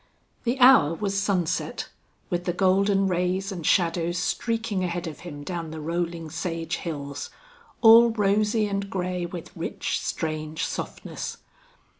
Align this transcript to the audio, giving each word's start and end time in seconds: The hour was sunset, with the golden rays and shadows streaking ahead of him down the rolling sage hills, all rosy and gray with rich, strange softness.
The 0.45 0.57
hour 0.59 0.95
was 0.95 1.15
sunset, 1.21 1.89
with 2.31 2.45
the 2.45 2.53
golden 2.53 3.07
rays 3.07 3.51
and 3.51 3.63
shadows 3.63 4.17
streaking 4.17 4.83
ahead 4.83 5.05
of 5.05 5.19
him 5.19 5.43
down 5.43 5.69
the 5.69 5.79
rolling 5.79 6.31
sage 6.31 6.77
hills, 6.77 7.29
all 7.81 8.09
rosy 8.09 8.65
and 8.67 8.89
gray 8.89 9.27
with 9.27 9.55
rich, 9.55 9.99
strange 10.01 10.65
softness. 10.65 11.37